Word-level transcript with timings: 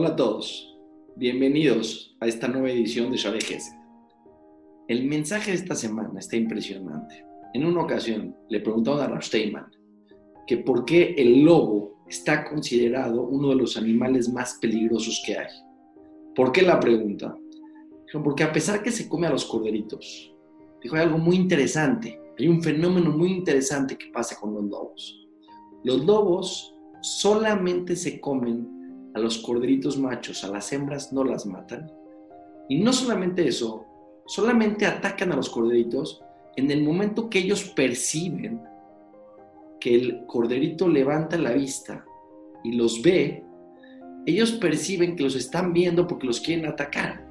Hola 0.00 0.08
a 0.08 0.16
todos, 0.16 0.78
bienvenidos 1.14 2.16
a 2.20 2.26
esta 2.26 2.48
nueva 2.48 2.70
edición 2.70 3.10
de 3.10 3.18
Share 3.18 3.38
Gesed. 3.38 3.76
El 4.88 5.04
mensaje 5.04 5.50
de 5.50 5.58
esta 5.58 5.74
semana 5.74 6.18
está 6.18 6.36
impresionante. 6.36 7.22
En 7.52 7.66
una 7.66 7.82
ocasión 7.82 8.34
le 8.48 8.60
preguntaron 8.60 9.02
a 9.02 9.08
Rav 9.08 9.22
Steinman 9.22 9.70
que 10.46 10.56
por 10.56 10.86
qué 10.86 11.14
el 11.18 11.44
lobo 11.44 12.02
está 12.08 12.48
considerado 12.48 13.24
uno 13.24 13.50
de 13.50 13.56
los 13.56 13.76
animales 13.76 14.32
más 14.32 14.56
peligrosos 14.58 15.22
que 15.26 15.36
hay. 15.36 15.52
¿Por 16.34 16.50
qué 16.50 16.62
la 16.62 16.80
pregunta? 16.80 17.36
Porque 18.24 18.44
a 18.44 18.52
pesar 18.52 18.82
que 18.82 18.92
se 18.92 19.06
come 19.06 19.26
a 19.26 19.32
los 19.32 19.44
corderitos, 19.44 20.34
dijo 20.82 20.96
hay 20.96 21.02
algo 21.02 21.18
muy 21.18 21.36
interesante, 21.36 22.18
hay 22.38 22.48
un 22.48 22.62
fenómeno 22.62 23.10
muy 23.10 23.32
interesante 23.32 23.98
que 23.98 24.10
pasa 24.10 24.40
con 24.40 24.54
los 24.54 24.64
lobos. 24.64 25.28
Los 25.84 26.02
lobos 26.06 26.74
solamente 27.02 27.96
se 27.96 28.18
comen 28.18 28.79
a 29.14 29.18
los 29.18 29.38
corderitos 29.38 29.98
machos, 29.98 30.44
a 30.44 30.48
las 30.48 30.72
hembras 30.72 31.12
no 31.12 31.24
las 31.24 31.46
matan. 31.46 31.90
Y 32.68 32.80
no 32.80 32.92
solamente 32.92 33.46
eso, 33.46 33.84
solamente 34.26 34.86
atacan 34.86 35.32
a 35.32 35.36
los 35.36 35.50
corderitos 35.50 36.22
en 36.56 36.70
el 36.70 36.82
momento 36.82 37.28
que 37.28 37.40
ellos 37.40 37.64
perciben 37.64 38.62
que 39.80 39.94
el 39.94 40.26
corderito 40.26 40.88
levanta 40.88 41.38
la 41.38 41.52
vista 41.52 42.04
y 42.62 42.72
los 42.72 43.02
ve, 43.02 43.44
ellos 44.26 44.52
perciben 44.52 45.16
que 45.16 45.22
los 45.22 45.34
están 45.34 45.72
viendo 45.72 46.06
porque 46.06 46.26
los 46.26 46.40
quieren 46.40 46.66
atacar. 46.66 47.26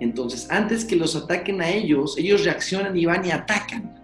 Entonces, 0.00 0.48
antes 0.50 0.84
que 0.84 0.96
los 0.96 1.16
ataquen 1.16 1.60
a 1.60 1.70
ellos, 1.70 2.16
ellos 2.16 2.44
reaccionan 2.44 2.96
y 2.96 3.04
van 3.04 3.26
y 3.26 3.30
atacan. 3.30 4.00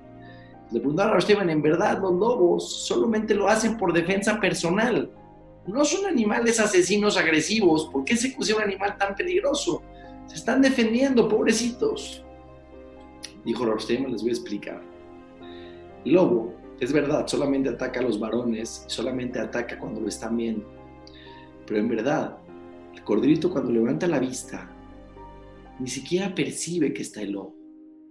Le 0.70 0.80
preguntaron 0.80 1.14
a 1.14 1.18
Esteban, 1.18 1.48
en 1.48 1.62
verdad 1.62 2.00
los 2.00 2.12
lobos 2.12 2.86
solamente 2.86 3.34
lo 3.34 3.48
hacen 3.48 3.76
por 3.76 3.92
defensa 3.92 4.38
personal 4.40 5.10
no 5.68 5.84
son 5.84 6.06
animales 6.06 6.58
asesinos 6.60 7.16
agresivos. 7.16 7.88
¿Por 7.92 8.04
qué 8.04 8.16
se 8.16 8.30
puso 8.30 8.56
un 8.56 8.62
animal 8.62 8.96
tan 8.96 9.14
peligroso? 9.14 9.82
Se 10.26 10.36
están 10.36 10.62
defendiendo, 10.62 11.28
pobrecitos. 11.28 12.24
Dijo 13.44 13.64
Rostema, 13.64 14.08
les 14.08 14.22
voy 14.22 14.30
a 14.30 14.34
explicar. 14.34 14.82
Lobo, 16.04 16.54
es 16.80 16.92
verdad, 16.92 17.26
solamente 17.26 17.68
ataca 17.68 18.00
a 18.00 18.02
los 18.02 18.18
varones 18.18 18.84
solamente 18.86 19.38
ataca 19.38 19.78
cuando 19.78 20.00
lo 20.00 20.08
están 20.08 20.36
viendo. 20.36 20.66
Pero 21.66 21.80
en 21.80 21.88
verdad, 21.88 22.38
el 22.94 23.02
corderito 23.04 23.50
cuando 23.50 23.70
levanta 23.70 24.06
la 24.06 24.18
vista, 24.18 24.70
ni 25.78 25.88
siquiera 25.88 26.34
percibe 26.34 26.94
que 26.94 27.02
está 27.02 27.20
el 27.20 27.32
lobo. 27.32 27.54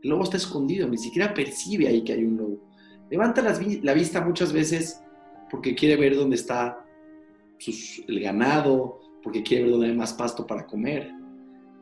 El 0.03 0.11
lobo 0.11 0.23
está 0.23 0.37
escondido, 0.37 0.87
ni 0.87 0.97
siquiera 0.97 1.33
percibe 1.33 1.87
ahí 1.87 2.03
que 2.03 2.13
hay 2.13 2.23
un 2.23 2.37
lobo. 2.37 2.59
Levanta 3.09 3.41
la 3.41 3.93
vista 3.93 4.21
muchas 4.21 4.53
veces 4.53 5.01
porque 5.49 5.73
quiere 5.75 5.95
ver 5.95 6.15
dónde 6.15 6.35
está 6.35 6.86
el 8.07 8.19
ganado, 8.19 8.99
porque 9.23 9.43
quiere 9.43 9.63
ver 9.63 9.71
dónde 9.73 9.87
hay 9.87 9.95
más 9.95 10.13
pasto 10.13 10.45
para 10.45 10.65
comer. 10.65 11.11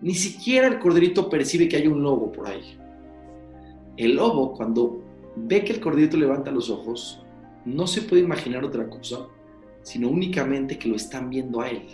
Ni 0.01 0.13
siquiera 0.13 0.67
el 0.67 0.79
corderito 0.79 1.29
percibe 1.29 1.67
que 1.67 1.77
hay 1.77 1.87
un 1.87 2.01
lobo 2.01 2.31
por 2.31 2.47
ahí. 2.47 2.77
El 3.97 4.15
lobo, 4.15 4.53
cuando 4.53 5.01
ve 5.35 5.63
que 5.63 5.73
el 5.73 5.79
corderito 5.79 6.17
levanta 6.17 6.51
los 6.51 6.69
ojos, 6.69 7.23
no 7.65 7.87
se 7.87 8.01
puede 8.01 8.21
imaginar 8.21 8.63
otra 8.63 8.89
cosa, 8.89 9.27
sino 9.81 10.09
únicamente 10.09 10.77
que 10.77 10.89
lo 10.89 10.95
están 10.95 11.29
viendo 11.29 11.61
a 11.61 11.69
él. 11.69 11.85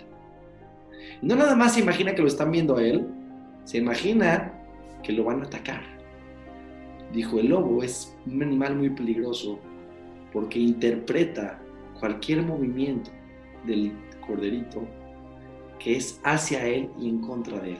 No 1.21 1.35
nada 1.35 1.55
más 1.55 1.75
se 1.75 1.81
imagina 1.81 2.15
que 2.15 2.21
lo 2.21 2.27
están 2.27 2.51
viendo 2.51 2.77
a 2.77 2.83
él, 2.83 3.07
se 3.63 3.77
imagina 3.77 4.53
que 5.03 5.13
lo 5.13 5.23
van 5.23 5.41
a 5.41 5.45
atacar. 5.45 5.81
Dijo, 7.13 7.39
el 7.39 7.49
lobo 7.49 7.83
es 7.83 8.15
un 8.25 8.41
animal 8.41 8.77
muy 8.77 8.89
peligroso 8.89 9.59
porque 10.31 10.59
interpreta 10.59 11.61
cualquier 11.99 12.41
movimiento 12.41 13.11
del 13.65 13.93
corderito 14.25 14.87
que 15.83 15.95
es 15.97 16.19
hacia 16.23 16.65
él 16.65 16.89
y 16.99 17.09
en 17.09 17.21
contra 17.21 17.59
de 17.59 17.71
él. 17.71 17.79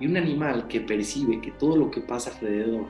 Y 0.00 0.06
un 0.06 0.16
animal 0.16 0.66
que 0.66 0.80
percibe 0.80 1.40
que 1.40 1.52
todo 1.52 1.76
lo 1.76 1.90
que 1.90 2.00
pasa 2.00 2.32
alrededor 2.34 2.86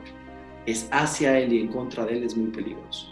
es 0.65 0.87
hacia 0.91 1.37
él 1.37 1.53
y 1.53 1.61
en 1.61 1.67
contra 1.67 2.05
de 2.05 2.17
él 2.17 2.23
es 2.23 2.35
muy 2.35 2.49
peligroso. 2.49 3.07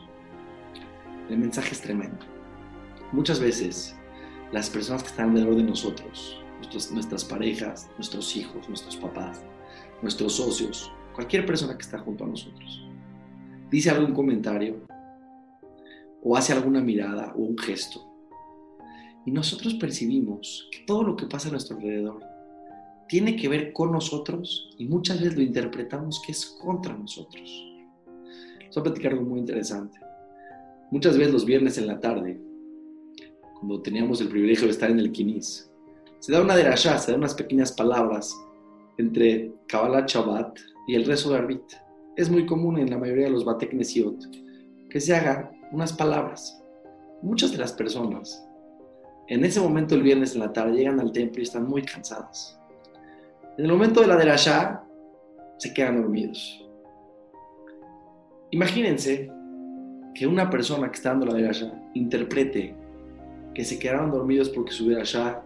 El 1.29 1.38
mensaje 1.38 1.71
es 1.71 1.81
tremendo. 1.81 2.25
Muchas 3.11 3.39
veces 3.39 3.95
las 4.51 4.69
personas 4.69 5.03
que 5.03 5.09
están 5.09 5.29
alrededor 5.29 5.57
de 5.57 5.63
nosotros, 5.63 6.44
nuestras 6.91 7.23
parejas, 7.23 7.89
nuestros 7.97 8.35
hijos, 8.35 8.67
nuestros 8.67 8.97
papás, 8.97 9.44
nuestros 10.01 10.33
socios, 10.33 10.91
cualquier 11.13 11.45
persona 11.45 11.75
que 11.75 11.83
está 11.83 11.99
junto 11.99 12.23
a 12.23 12.27
nosotros, 12.27 12.88
dice 13.69 13.91
algún 13.91 14.13
comentario 14.13 14.85
o 16.23 16.35
hace 16.35 16.53
alguna 16.53 16.81
mirada 16.81 17.33
o 17.35 17.41
un 17.41 17.57
gesto 17.57 18.08
y 19.25 19.31
nosotros 19.31 19.75
percibimos 19.75 20.68
que 20.72 20.80
todo 20.85 21.03
lo 21.03 21.16
que 21.16 21.25
pasa 21.25 21.50
a 21.50 21.52
nuestro 21.52 21.78
alrededor 21.78 22.24
tiene 23.07 23.35
que 23.35 23.50
ver 23.50 23.74
con 23.74 23.91
nosotros 23.91 24.69
y 24.78 24.85
muchas 24.85 25.19
veces 25.19 25.35
lo 25.35 25.41
interpretamos 25.41 26.22
que 26.25 26.31
es 26.31 26.46
contra 26.46 26.96
nosotros. 26.96 27.66
Voy 28.06 28.81
a 28.81 28.84
platicar 28.84 29.13
algo 29.13 29.25
muy 29.25 29.40
interesante. 29.40 30.00
Muchas 30.91 31.18
veces 31.18 31.34
los 31.34 31.46
viernes 31.46 31.78
en 31.78 31.88
la 31.88 32.00
tarde, 32.00 32.40
cuando 33.56 33.81
teníamos 33.81 34.22
el 34.22 34.30
privilegio 34.30 34.66
de 34.66 34.72
estar 34.72 34.91
en 34.91 35.00
el 35.00 35.12
Kinis, 35.12 35.69
se 36.19 36.31
da 36.31 36.41
una 36.41 36.56
derashá, 36.56 36.97
se 36.97 37.12
da 37.12 37.18
unas 37.18 37.34
pequeñas 37.34 37.72
palabras 37.72 38.36
entre 38.97 39.51
Kabbalah 39.68 40.06
Shabbat 40.07 40.59
y 40.88 40.96
el 40.96 41.06
rezo 41.06 41.31
de 41.31 41.38
Arbit. 41.38 41.63
Es 42.16 42.30
muy 42.30 42.46
común 42.46 42.78
en 42.78 42.90
la 42.90 42.97
mayoría 42.97 43.25
de 43.25 43.31
los 43.31 43.46
Batek 43.46 43.75
que 44.90 45.00
se 45.00 45.16
hagan 45.16 45.51
unas 45.72 45.94
palabras. 45.94 46.62
Muchas 47.22 47.51
de 47.51 47.57
las 47.57 47.74
personas 47.74 48.48
en 49.29 49.45
ese 49.45 49.62
momento, 49.62 49.94
el 49.94 50.01
viernes 50.01 50.34
en 50.34 50.41
la 50.41 50.51
tarde, 50.51 50.75
llegan 50.75 51.00
al 51.00 51.12
templo 51.12 51.40
y 51.40 51.44
están 51.44 51.67
muy 51.67 51.84
cansados. 51.84 52.57
En 53.59 53.66
el 53.66 53.72
momento 53.72 54.01
de 54.01 54.07
la 54.07 54.17
derashá, 54.17 54.84
se 55.57 55.72
quedan 55.72 56.01
dormidos. 56.01 56.66
Imagínense 58.50 59.31
que 60.16 60.25
una 60.25 60.50
persona 60.50 60.89
que 60.89 60.95
está 60.95 61.09
dando 61.09 61.28
la 61.28 61.35
derashá 61.35 61.72
interprete 61.94 62.75
que 63.53 63.63
se 63.63 63.78
quedaron 63.78 64.09
dormidos 64.09 64.50
porque 64.50 64.72
su 64.72 64.89
derashá 64.89 65.44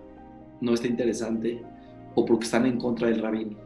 no 0.61 0.73
está 0.73 0.87
interesante 0.87 1.61
o 2.15 2.23
porque 2.23 2.45
están 2.45 2.65
en 2.65 2.77
contra 2.77 3.09
del 3.09 3.21
rabino. 3.21 3.57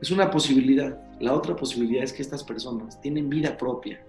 Es 0.00 0.10
una 0.10 0.32
posibilidad. 0.32 0.98
La 1.20 1.32
otra 1.32 1.54
posibilidad 1.54 2.02
es 2.02 2.12
que 2.12 2.22
estas 2.22 2.42
personas 2.42 3.00
tienen 3.00 3.30
vida 3.30 3.56
propia. 3.56 4.04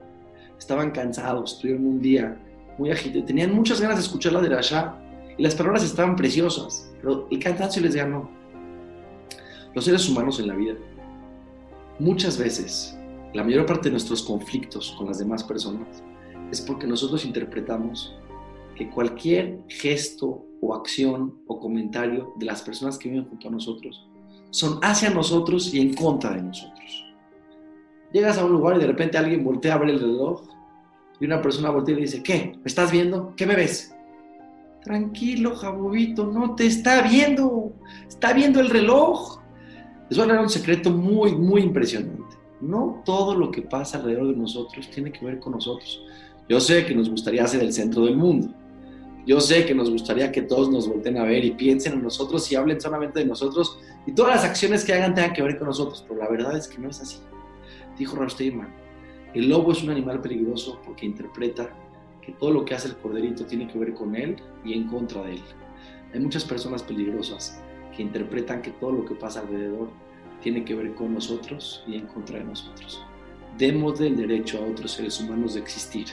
Estaban 0.58 0.90
cansados, 0.90 1.60
tuvieron 1.60 1.86
un 1.86 2.02
día 2.02 2.36
muy 2.80 2.90
agitado, 2.90 3.26
tenían 3.26 3.54
muchas 3.54 3.80
ganas 3.80 3.98
de 3.98 4.04
escuchar 4.04 4.34
la 4.34 4.42
derashá 4.42 4.98
y 5.38 5.44
las 5.44 5.56
palabras 5.56 5.84
estaban 5.84 6.16
preciosas, 6.16 6.92
pero 7.02 7.28
el 7.32 7.40
cansancio 7.40 7.82
les 7.82 7.96
ganó. 7.96 8.30
Los 9.74 9.86
seres 9.86 10.08
humanos 10.08 10.40
en 10.40 10.48
la 10.48 10.56
vida, 10.56 10.76
muchas 12.00 12.38
veces, 12.38 12.98
la 13.34 13.44
mayor 13.44 13.66
parte 13.66 13.86
de 13.86 13.92
nuestros 13.92 14.22
conflictos 14.22 14.96
con 14.98 15.08
las 15.08 15.18
demás 15.18 15.44
personas 15.44 16.04
es 16.52 16.62
porque 16.62 16.86
nosotros 16.86 17.26
interpretamos 17.26 18.16
que 18.76 18.90
cualquier 18.90 19.60
gesto 19.68 20.46
o 20.62 20.76
acción 20.76 21.40
o 21.48 21.60
comentario 21.60 22.34
de 22.38 22.46
las 22.46 22.62
personas 22.62 22.98
que 22.98 23.10
viven 23.10 23.28
junto 23.28 23.48
a 23.48 23.52
nosotros 23.52 24.08
son 24.52 24.80
hacia 24.84 25.10
nosotros 25.10 25.74
y 25.74 25.82
en 25.82 25.96
contra 25.96 26.32
de 26.32 26.44
nosotros. 26.44 27.06
Llegas 28.12 28.38
a 28.38 28.46
un 28.46 28.52
lugar 28.52 28.78
y 28.78 28.80
de 28.80 28.88
repente 28.88 29.18
alguien 29.18 29.44
voltea 29.44 29.74
a 29.74 29.80
ver 29.80 29.90
el 29.90 30.00
reloj 30.00 30.44
y 31.20 31.26
una 31.26 31.42
persona 31.42 31.72
voltea 31.72 31.98
y 31.98 32.02
dice, 32.02 32.22
¿qué? 32.22 32.54
¿Me 32.56 32.66
estás 32.66 32.92
viendo? 32.92 33.34
¿Qué 33.36 33.48
me 33.48 33.56
ves? 33.56 33.93
Tranquilo, 34.84 35.56
Jabobito, 35.56 36.26
no 36.26 36.56
te 36.56 36.66
está 36.66 37.02
viendo, 37.04 37.74
está 38.08 38.34
viendo 38.34 38.60
el 38.60 38.70
reloj. 38.70 39.40
Eso 40.10 40.24
era 40.26 40.42
un 40.42 40.50
secreto 40.50 40.92
muy, 40.92 41.34
muy 41.34 41.62
impresionante. 41.62 42.36
No 42.60 43.02
todo 43.06 43.36
lo 43.36 43.50
que 43.50 43.62
pasa 43.62 43.98
alrededor 43.98 44.28
de 44.28 44.36
nosotros 44.36 44.90
tiene 44.90 45.12
que 45.12 45.26
ver 45.26 45.40
con 45.40 45.54
nosotros. 45.54 46.04
Yo 46.50 46.60
sé 46.60 46.86
que 46.86 46.94
nos 46.94 47.10
gustaría 47.10 47.48
ser 47.48 47.62
el 47.62 47.72
centro 47.72 48.06
del 48.06 48.18
mundo. 48.18 48.54
Yo 49.26 49.40
sé 49.40 49.66
que 49.66 49.74
nos 49.74 49.90
gustaría 49.90 50.32
que 50.34 50.42
todos 50.42 50.70
nos 50.70 50.88
volteen 50.88 51.18
a 51.18 51.24
ver 51.24 51.46
y 51.46 51.52
piensen 51.52 51.94
en 51.94 52.04
nosotros 52.04 52.52
y 52.52 52.56
hablen 52.56 52.82
solamente 52.82 53.20
de 53.20 53.26
nosotros 53.26 53.80
y 54.06 54.12
todas 54.12 54.36
las 54.36 54.44
acciones 54.44 54.84
que 54.84 54.94
hagan 54.94 55.16
tengan 55.16 55.32
que 55.32 55.42
ver 55.42 55.58
con 55.58 55.68
nosotros, 55.68 56.04
pero 56.06 56.20
la 56.20 56.28
verdad 56.28 56.58
es 56.58 56.68
que 56.68 56.78
no 56.78 56.90
es 56.90 57.00
así. 57.00 57.20
Dijo 57.98 58.18
Rosteiman, 58.18 58.68
el 59.34 59.48
lobo 59.48 59.72
es 59.72 59.82
un 59.82 59.92
animal 59.92 60.20
peligroso 60.20 60.82
porque 60.86 61.06
interpreta 61.06 61.74
que 62.26 62.32
todo 62.34 62.52
lo 62.52 62.66
que 62.66 62.74
hace 62.74 62.88
el 62.88 62.98
corderito 62.98 63.46
tiene 63.46 63.68
que 63.68 63.78
ver 63.78 63.94
con 63.94 64.16
él 64.16 64.38
y 64.64 64.74
en 64.74 64.88
contra 64.88 65.24
de 65.24 65.34
él. 65.34 65.42
Hay 66.14 66.20
muchas 66.20 66.46
personas 66.46 66.84
peligrosas 66.84 67.62
que 67.96 68.02
interpretan 68.02 68.62
que 68.62 68.72
todo 68.72 68.92
lo 68.92 69.06
que 69.06 69.16
pasa 69.16 69.42
alrededor 69.42 69.90
tiene 70.42 70.64
que 70.64 70.76
ver 70.76 70.94
con 70.96 71.14
nosotros 71.14 71.84
y 71.88 71.96
en 71.96 72.08
contra 72.08 72.40
de 72.40 72.46
nosotros. 72.46 73.02
Demos 73.58 74.00
el 74.02 74.16
derecho 74.16 74.58
a 74.58 74.68
otros 74.70 74.92
seres 74.92 75.20
humanos 75.20 75.54
de 75.54 75.62
existir. 75.62 76.08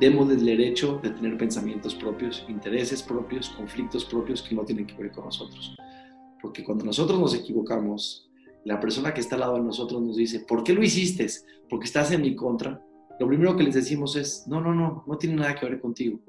Demos 0.00 0.30
el 0.30 0.44
derecho 0.44 1.00
de 1.02 1.10
tener 1.10 1.36
pensamientos 1.36 1.94
propios, 1.94 2.44
intereses 2.48 3.02
propios, 3.02 3.48
conflictos 3.50 4.04
propios 4.04 4.42
que 4.42 4.54
no 4.54 4.64
tienen 4.64 4.86
que 4.86 4.94
ver 4.94 5.10
con 5.10 5.24
nosotros. 5.24 5.76
Porque 6.40 6.62
cuando 6.62 6.84
nosotros 6.84 7.18
nos 7.18 7.34
equivocamos, 7.34 8.28
la 8.64 8.78
persona 8.78 9.12
que 9.12 9.20
está 9.20 9.34
al 9.34 9.40
lado 9.40 9.54
de 9.54 9.62
nosotros 9.62 10.00
nos 10.00 10.16
dice, 10.16 10.40
¿por 10.40 10.62
qué 10.62 10.72
lo 10.72 10.82
hiciste? 10.82 11.26
Porque 11.68 11.86
estás 11.86 12.12
en 12.12 12.22
mi 12.22 12.36
contra 12.36 12.80
lo 13.18 13.26
primero 13.26 13.56
que 13.56 13.64
les 13.64 13.74
decimos 13.74 14.16
es, 14.16 14.46
no, 14.46 14.60
no, 14.60 14.74
no, 14.74 15.04
no 15.06 15.18
tiene 15.18 15.36
nada 15.36 15.54
que 15.54 15.66
ver 15.66 15.80
contigo. 15.80 16.20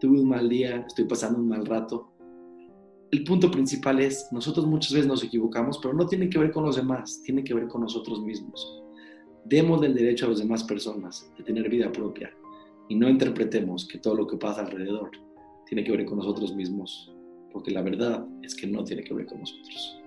Tuve 0.00 0.20
un 0.20 0.28
mal 0.28 0.48
día, 0.48 0.84
estoy 0.86 1.04
pasando 1.04 1.38
un 1.38 1.48
mal 1.48 1.64
rato. 1.64 2.08
el 3.12 3.24
punto 3.24 3.50
principal 3.50 4.00
es, 4.00 4.26
nosotros 4.32 4.66
muchas 4.66 4.92
veces 4.92 5.06
nos 5.06 5.22
equivocamos, 5.22 5.78
pero 5.78 5.94
no 5.94 6.06
tiene 6.06 6.28
que 6.28 6.38
ver 6.38 6.50
con 6.50 6.64
los 6.64 6.76
demás, 6.76 7.22
tiene 7.24 7.44
que 7.44 7.54
ver 7.54 7.68
con 7.68 7.82
nosotros 7.82 8.22
mismos. 8.22 8.82
Demos 9.44 9.82
el 9.82 9.94
derecho 9.94 10.26
a 10.26 10.30
las 10.30 10.38
demás 10.38 10.64
personas 10.64 11.30
de 11.36 11.44
tener 11.44 11.68
vida 11.68 11.92
propia 11.92 12.32
y 12.88 12.96
no 12.96 13.08
interpretemos 13.08 13.86
que 13.86 13.98
todo 13.98 14.14
lo 14.14 14.26
que 14.26 14.36
pasa 14.36 14.62
alrededor 14.62 15.10
tiene 15.66 15.84
que 15.84 15.92
ver 15.92 16.06
con 16.06 16.18
nosotros 16.18 16.54
mismos, 16.54 17.12
porque 17.52 17.70
la 17.70 17.82
verdad 17.82 18.26
es 18.42 18.54
que 18.54 18.66
no 18.66 18.82
tiene 18.82 19.04
que 19.04 19.14
ver 19.14 19.26
con 19.26 19.40
nosotros. 19.40 19.98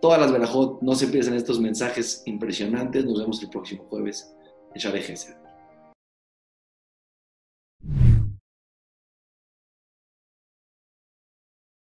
Todas 0.00 0.20
las 0.20 0.32
Berajot, 0.32 0.80
no 0.82 0.94
se 0.94 1.06
pierdan 1.06 1.34
estos 1.34 1.60
mensajes 1.60 2.22
impresionantes. 2.26 3.04
Nos 3.04 3.20
vemos 3.20 3.40
el 3.42 3.50
próximo 3.50 3.84
jueves 3.84 4.34
en 4.74 4.80
Share 4.80 5.41